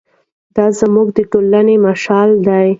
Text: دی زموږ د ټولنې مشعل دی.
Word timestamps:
دی 0.55 0.67
زموږ 0.79 1.07
د 1.17 1.19
ټولنې 1.31 1.75
مشعل 1.85 2.31
دی. 2.47 2.69